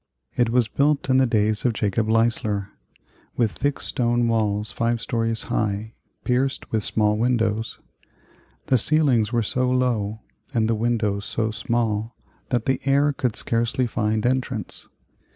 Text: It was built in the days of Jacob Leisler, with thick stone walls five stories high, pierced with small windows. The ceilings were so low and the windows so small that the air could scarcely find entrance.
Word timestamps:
It 0.35 0.49
was 0.49 0.67
built 0.67 1.11
in 1.11 1.17
the 1.17 1.27
days 1.27 1.63
of 1.63 1.73
Jacob 1.73 2.09
Leisler, 2.09 2.69
with 3.37 3.51
thick 3.51 3.79
stone 3.79 4.27
walls 4.27 4.71
five 4.71 4.99
stories 4.99 5.43
high, 5.43 5.93
pierced 6.23 6.71
with 6.71 6.83
small 6.83 7.19
windows. 7.19 7.77
The 8.65 8.79
ceilings 8.79 9.31
were 9.31 9.43
so 9.43 9.69
low 9.69 10.21
and 10.55 10.67
the 10.67 10.73
windows 10.73 11.25
so 11.25 11.51
small 11.51 12.15
that 12.49 12.65
the 12.65 12.81
air 12.85 13.13
could 13.13 13.35
scarcely 13.35 13.85
find 13.85 14.25
entrance. 14.25 14.89